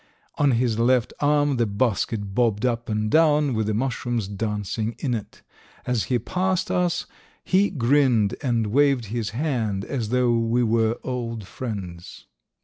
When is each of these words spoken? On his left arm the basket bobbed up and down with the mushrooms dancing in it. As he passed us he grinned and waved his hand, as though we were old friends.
On 0.39 0.53
his 0.53 0.79
left 0.79 1.13
arm 1.19 1.57
the 1.57 1.67
basket 1.67 2.33
bobbed 2.33 2.65
up 2.65 2.89
and 2.89 3.11
down 3.11 3.53
with 3.53 3.67
the 3.67 3.73
mushrooms 3.75 4.27
dancing 4.27 4.95
in 4.97 5.13
it. 5.13 5.43
As 5.85 6.05
he 6.05 6.17
passed 6.17 6.71
us 6.71 7.05
he 7.43 7.69
grinned 7.69 8.33
and 8.41 8.65
waved 8.65 9.05
his 9.13 9.29
hand, 9.29 9.85
as 9.85 10.09
though 10.09 10.35
we 10.35 10.63
were 10.63 10.97
old 11.03 11.45
friends. 11.45 12.25